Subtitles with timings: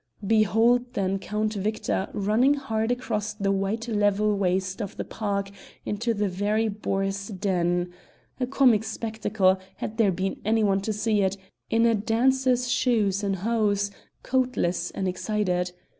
[0.25, 5.51] Behold then Count Victor running hard across the white level waste of the park
[5.85, 7.91] into the very boar's den
[8.39, 11.37] a comic spectacle, had there been any one to see it,
[11.69, 13.91] in a dancer's shoes and hose,
[14.23, 15.71] coatless and excited.